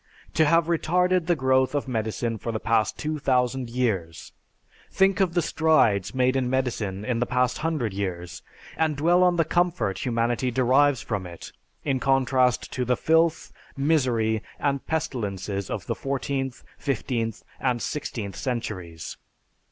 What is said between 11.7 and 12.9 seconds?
in contrast to